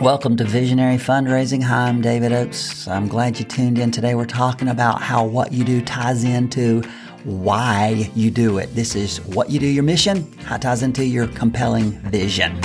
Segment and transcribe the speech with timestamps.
[0.00, 1.62] Welcome to Visionary Fundraising.
[1.62, 2.86] Hi, I'm David Oaks.
[2.86, 4.14] I'm glad you tuned in today.
[4.14, 6.82] We're talking about how what you do ties into
[7.24, 8.74] why you do it.
[8.74, 12.60] This is what you do, your mission, how it ties into your compelling vision.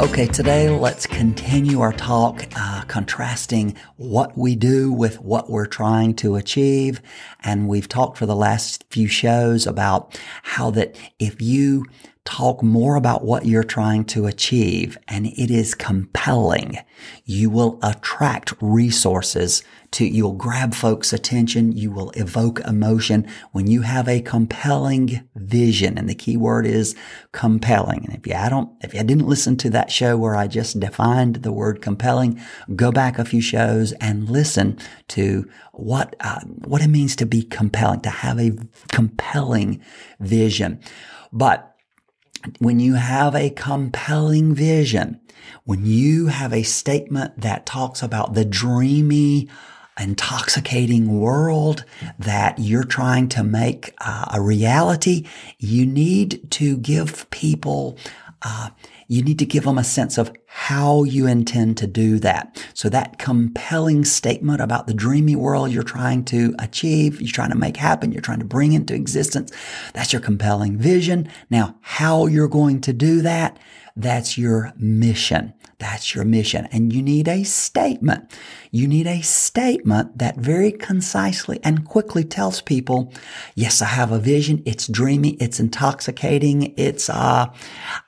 [0.00, 6.14] Okay, today let's continue our talk, uh, contrasting what we do with what we're trying
[6.14, 7.02] to achieve.
[7.44, 11.84] And we've talked for the last few shows about how that if you
[12.24, 16.78] talk more about what you're trying to achieve and it is compelling,
[17.24, 21.72] you will attract resources to, you'll grab folks' attention.
[21.72, 25.96] You will evoke emotion when you have a compelling vision.
[25.96, 26.94] And the key word is
[27.32, 28.04] compelling.
[28.04, 30.78] And if you, I don't, if you didn't listen to that show where I just
[30.78, 32.40] defined the word compelling,
[32.76, 34.78] go back a few shows and listen
[35.08, 38.52] to what, uh, what it means to be compelling, to have a
[38.88, 39.80] compelling
[40.20, 40.80] vision.
[41.32, 41.67] But
[42.58, 45.20] when you have a compelling vision,
[45.64, 49.48] when you have a statement that talks about the dreamy,
[49.98, 51.84] intoxicating world
[52.18, 55.26] that you're trying to make uh, a reality,
[55.58, 57.98] you need to give people
[58.42, 58.70] uh,
[59.08, 62.62] you need to give them a sense of how you intend to do that.
[62.74, 67.56] So that compelling statement about the dreamy world you're trying to achieve, you're trying to
[67.56, 69.50] make happen, you're trying to bring into existence,
[69.94, 71.28] that's your compelling vision.
[71.48, 73.58] Now, how you're going to do that,
[73.96, 75.54] that's your mission.
[75.78, 76.66] That's your mission.
[76.72, 78.36] And you need a statement.
[78.72, 83.12] You need a statement that very concisely and quickly tells people,
[83.54, 84.60] yes, I have a vision.
[84.66, 85.34] It's dreamy.
[85.34, 86.74] It's intoxicating.
[86.76, 87.52] It's, uh,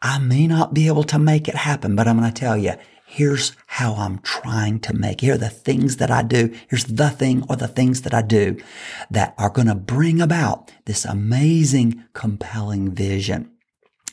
[0.03, 2.75] I may not be able to make it happen, but I'm going to tell you,
[3.07, 5.21] here's how I'm trying to make.
[5.21, 6.53] Here are the things that I do.
[6.69, 8.57] Here's the thing or the things that I do
[9.13, 13.53] that are going to bring about this amazing, compelling vision.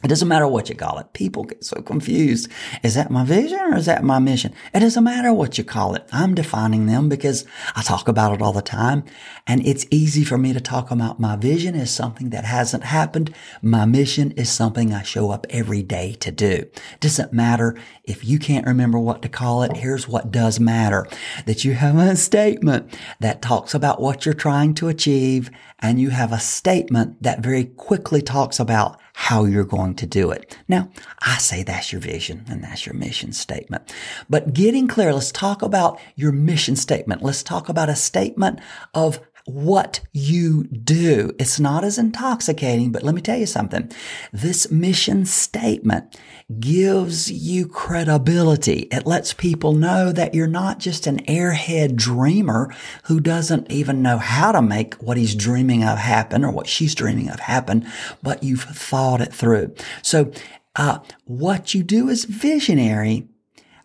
[0.04, 1.14] It doesn't matter what you call it.
[1.14, 2.52] People get so confused.
[2.84, 4.54] Is that my vision or is that my mission?
[4.72, 6.08] It doesn't matter what you call it.
[6.12, 9.06] I'm defining them because I talk about it all the time.
[9.48, 13.34] And it's easy for me to talk about my vision as something that hasn't happened.
[13.64, 16.46] My mission is something I show up every day to do.
[16.46, 19.78] It doesn't matter if you can't remember what to call it.
[19.78, 21.08] Here's what does matter.
[21.48, 25.50] That you have a statement that talks about what you're trying to achieve
[25.80, 30.30] and you have a statement that very quickly talks about how you're going to do
[30.30, 30.56] it.
[30.68, 30.90] Now,
[31.22, 33.92] I say that's your vision and that's your mission statement.
[34.30, 37.24] But getting clear, let's talk about your mission statement.
[37.24, 38.60] Let's talk about a statement
[38.94, 41.32] of what you do.
[41.40, 43.90] It's not as intoxicating, but let me tell you something.
[44.34, 46.20] This mission statement
[46.60, 48.90] gives you credibility.
[48.92, 54.18] It lets people know that you're not just an airhead dreamer who doesn't even know
[54.18, 57.88] how to make what he's dreaming of happen or what she's dreaming of happen,
[58.22, 59.74] but you've thought it through.
[60.02, 60.32] So,
[60.76, 63.28] uh, what you do is visionary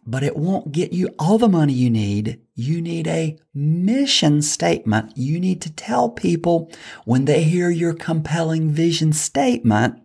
[0.05, 2.41] but it won't get you all the money you need.
[2.55, 5.17] You need a mission statement.
[5.17, 6.71] You need to tell people
[7.05, 10.03] when they hear your compelling vision statement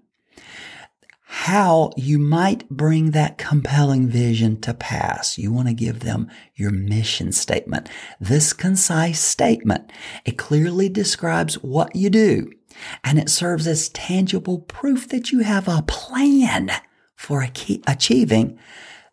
[1.30, 5.38] how you might bring that compelling vision to pass.
[5.38, 7.90] You want to give them your mission statement.
[8.19, 9.91] This concise statement,
[10.24, 12.50] it clearly describes what you do
[13.03, 16.72] and it serves as tangible proof that you have a plan
[17.16, 17.46] for
[17.88, 18.58] achieving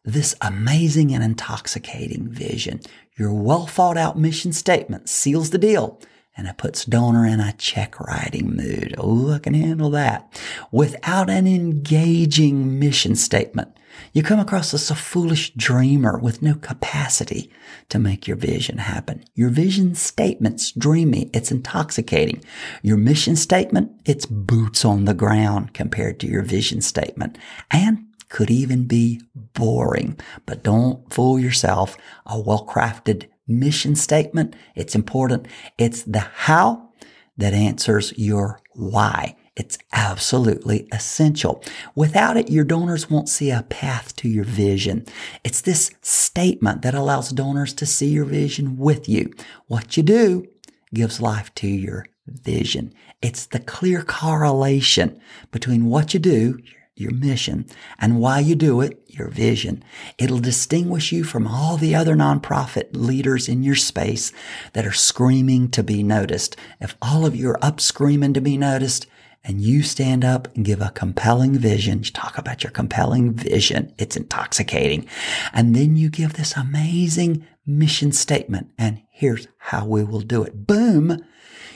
[0.05, 2.81] this amazing and intoxicating vision.
[3.17, 6.01] Your well thought out mission statement seals the deal
[6.37, 8.95] and it puts donor in a check writing mood.
[8.99, 10.41] Oh, I can handle that.
[10.73, 13.77] Without an engaging mission statement,
[14.13, 17.53] you come across as a foolish dreamer with no capacity
[17.89, 19.25] to make your vision happen.
[19.35, 21.31] Your vision statement's dreamy.
[21.33, 22.43] It's intoxicating.
[22.83, 27.39] Your mission statement, it's boots on the ground compared to your vision statement.
[27.71, 30.19] And could even be boring.
[30.47, 31.97] But don't fool yourself.
[32.27, 35.47] A well-crafted mission statement, it's important.
[35.79, 36.91] It's the how
[37.37, 39.37] that answers your why.
[39.57, 41.63] It's absolutely essential.
[41.95, 45.07] Without it, your donors won't see a path to your vision.
[45.45, 49.33] It's this statement that allows donors to see your vision with you.
[49.69, 50.49] What you do
[50.93, 52.93] gives life to your vision.
[53.23, 55.21] It's the clear correlation
[55.53, 56.59] between what you do,
[56.97, 57.67] your mission,
[57.99, 59.83] and why you do it, your vision.
[60.17, 64.33] It'll distinguish you from all the other nonprofit leaders in your space
[64.75, 66.57] that are screaming to be noticed.
[66.81, 69.07] If all of you are up screaming to be noticed,
[69.45, 72.03] and you stand up and give a compelling vision.
[72.03, 73.93] You talk about your compelling vision.
[73.99, 75.07] It's intoxicating.
[75.53, 78.69] And then you give this amazing mission statement.
[78.79, 80.67] And here's how we will do it.
[80.67, 81.23] Boom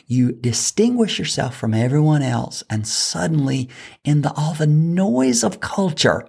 [0.09, 3.69] you distinguish yourself from everyone else and suddenly
[4.05, 6.27] in the, all the noise of culture,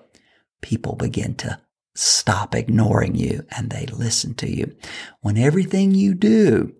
[0.61, 1.59] people begin to
[1.95, 4.75] stop ignoring you and they listen to you.
[5.21, 6.75] When everything you do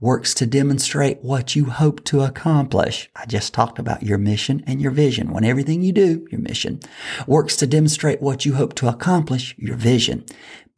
[0.00, 3.10] works to demonstrate what you hope to accomplish.
[3.14, 5.30] I just talked about your mission and your vision.
[5.30, 6.80] When everything you do, your mission,
[7.26, 10.24] works to demonstrate what you hope to accomplish, your vision,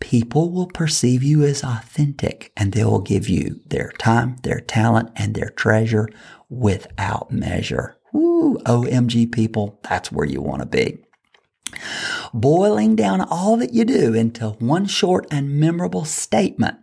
[0.01, 5.11] people will perceive you as authentic and they will give you their time, their talent,
[5.15, 6.09] and their treasure
[6.49, 7.97] without measure.
[8.13, 10.99] Woo, OMG people, that's where you want to be.
[12.35, 16.79] Boiling down all that you do into one short and memorable statement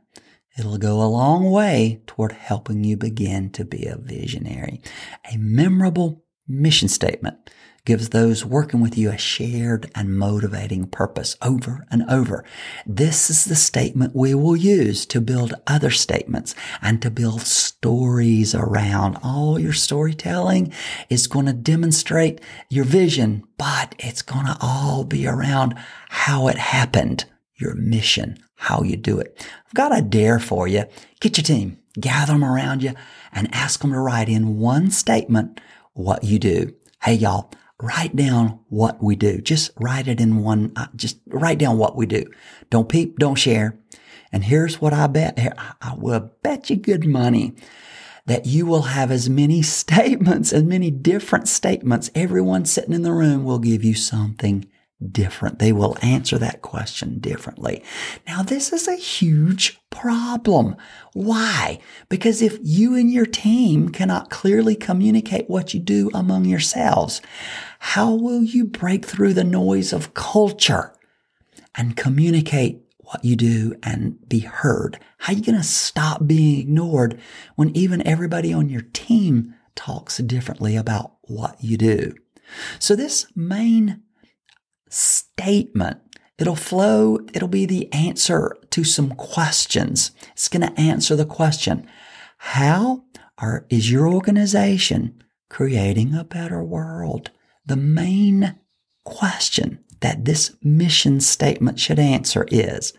[0.60, 4.82] It'll go a long way toward helping you begin to be a visionary.
[5.32, 7.50] A memorable mission statement
[7.86, 12.44] gives those working with you a shared and motivating purpose over and over.
[12.86, 18.54] This is the statement we will use to build other statements and to build stories
[18.54, 19.18] around.
[19.24, 20.74] All your storytelling
[21.10, 25.74] is going to demonstrate your vision, but it's going to all be around
[26.10, 27.26] how it happened,
[27.60, 29.46] your mission, how you do it.
[29.66, 30.86] I've got a dare for you.
[31.20, 32.94] Get your team, gather them around you
[33.32, 35.60] and ask them to write in one statement
[35.94, 36.74] what you do.
[37.04, 37.52] Hey, y'all,
[37.82, 39.40] write down what we do.
[39.42, 42.26] Just write it in one, uh, just write down what we do.
[42.70, 43.78] Don't peep, don't share.
[44.32, 45.40] And here's what I bet,
[45.82, 47.56] I will bet you good money
[48.26, 52.12] that you will have as many statements, as many different statements.
[52.14, 54.70] Everyone sitting in the room will give you something
[55.12, 55.60] different.
[55.60, 57.84] They will answer that question differently.
[58.28, 60.76] Now, this is a huge problem.
[61.14, 61.80] Why?
[62.10, 67.22] Because if you and your team cannot clearly communicate what you do among yourselves,
[67.80, 70.94] how will you break through the noise of culture
[71.76, 75.00] and communicate what you do and be heard?
[75.20, 77.20] How are you going to stop being ignored
[77.56, 82.16] when even everybody on your team talks differently about what you do?
[82.80, 84.02] So this main
[84.90, 86.00] statement.
[86.38, 90.12] It'll flow, it'll be the answer to some questions.
[90.32, 91.88] It's going to answer the question
[92.38, 93.04] How
[93.38, 97.32] are, is your organization creating a better world?
[97.66, 98.56] The main
[99.04, 102.94] question that this mission statement should answer is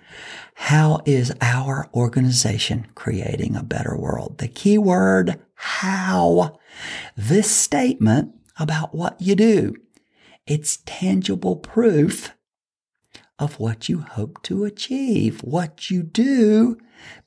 [0.54, 4.38] How is our organization creating a better world?
[4.38, 6.58] The key word, how.
[7.16, 9.74] This statement about what you do
[10.46, 12.32] it's tangible proof
[13.38, 15.40] of what you hope to achieve.
[15.42, 16.78] What you do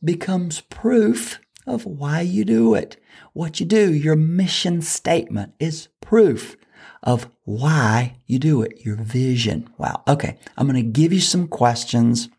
[0.04, 3.02] becomes proof of why you do it.
[3.34, 6.56] What you do, your mission statement is proof
[7.02, 9.70] of why you do it, your vision.
[9.78, 10.04] Wow.
[10.08, 10.38] Okay.
[10.58, 12.30] I'm going to give you some questions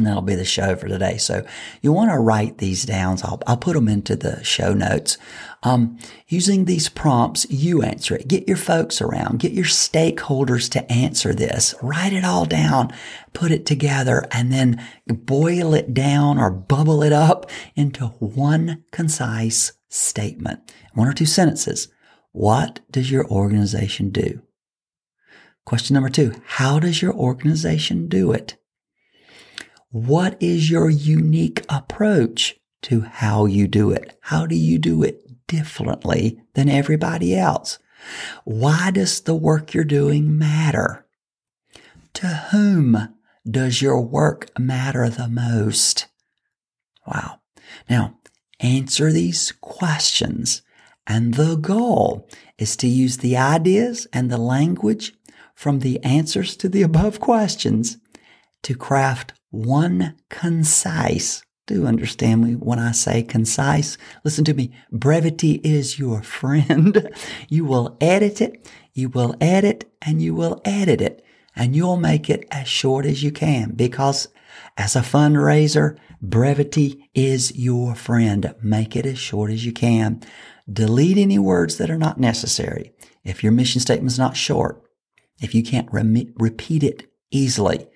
[0.00, 1.18] and that'll be the show for today.
[1.18, 1.44] So
[1.82, 3.18] you want to write these down.
[3.18, 5.18] So I'll, I'll put them into the show notes.
[5.62, 8.26] Um, using these prompts, you answer it.
[8.26, 9.40] Get your folks around.
[9.40, 11.74] Get your stakeholders to answer this.
[11.82, 12.92] Write it all down.
[13.34, 19.72] Put it together and then boil it down or bubble it up into one concise
[19.88, 20.72] statement.
[20.94, 21.88] One or two sentences.
[22.32, 24.40] What does your organization do?
[25.66, 26.32] Question number two.
[26.46, 28.56] How does your organization do it?
[29.92, 34.16] What is your unique approach to how you do it?
[34.20, 37.80] How do you do it differently than everybody else?
[38.44, 41.06] Why does the work you're doing matter?
[42.14, 43.14] To whom
[43.48, 46.06] does your work matter the most?
[47.04, 47.40] Wow.
[47.88, 48.18] Now,
[48.60, 50.62] answer these questions.
[51.04, 55.14] And the goal is to use the ideas and the language
[55.52, 57.98] from the answers to the above questions
[58.62, 61.42] to craft one concise.
[61.66, 63.96] Do understand me when I say concise?
[64.24, 64.72] Listen to me.
[64.90, 67.08] Brevity is your friend.
[67.48, 71.24] you will edit it, you will edit, and you will edit it,
[71.54, 74.28] and you'll make it as short as you can because
[74.76, 78.54] as a fundraiser, brevity is your friend.
[78.62, 80.22] Make it as short as you can.
[80.70, 82.92] Delete any words that are not necessary.
[83.24, 84.82] If your mission statement is not short,
[85.40, 87.86] if you can't re- repeat it easily,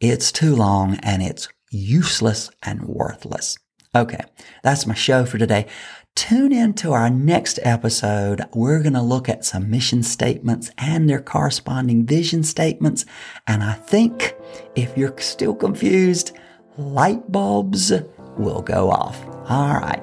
[0.00, 3.58] it's too long and it's useless and worthless.
[3.94, 4.20] Okay,
[4.62, 5.66] that's my show for today.
[6.14, 8.42] Tune in to our next episode.
[8.54, 13.04] We're going to look at some mission statements and their corresponding vision statements.
[13.46, 14.34] And I think
[14.74, 16.36] if you're still confused,
[16.78, 17.92] light bulbs
[18.38, 19.26] will go off.
[19.50, 20.02] All right.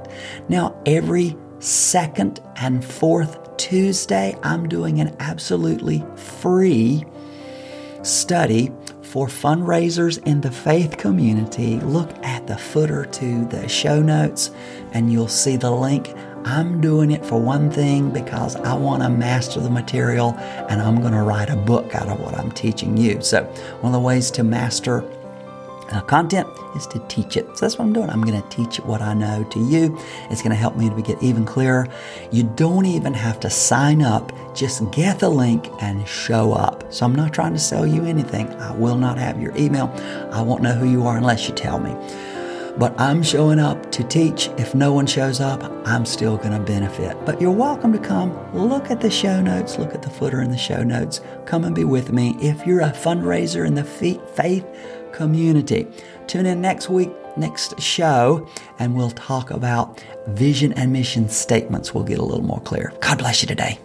[0.50, 7.06] Now, every second and fourth Tuesday, I'm doing an absolutely free
[8.04, 8.72] study
[9.14, 14.50] for fundraisers in the faith community, look at the footer to the show notes
[14.94, 16.12] and you'll see the link.
[16.46, 20.34] I'm doing it for one thing because I want to master the material
[20.68, 23.22] and I'm going to write a book out of what I'm teaching you.
[23.22, 23.44] So,
[23.82, 25.08] one of the ways to master
[25.92, 27.46] uh, content is to teach it.
[27.58, 28.10] So that's what I'm doing.
[28.10, 29.98] I'm going to teach what I know to you.
[30.30, 31.88] It's going to help me to get even clearer.
[32.32, 34.32] You don't even have to sign up.
[34.56, 36.92] Just get the link and show up.
[36.94, 38.50] So I'm not trying to sell you anything.
[38.56, 39.88] I will not have your email.
[40.32, 41.96] I won't know who you are unless you tell me.
[42.76, 44.50] But I'm showing up to teach.
[44.58, 47.16] If no one shows up, I'm still going to benefit.
[47.24, 48.34] But you're welcome to come.
[48.52, 49.78] Look at the show notes.
[49.78, 51.22] Look at the footer in the show notes.
[51.46, 52.36] Come and be with me.
[52.42, 54.66] If you're a fundraiser in the faith
[55.14, 55.88] community,
[56.28, 58.48] tune in next week, next show,
[58.80, 61.94] and we'll talk about vision and mission statements.
[61.94, 62.92] We'll get a little more clear.
[63.00, 63.80] God bless you today.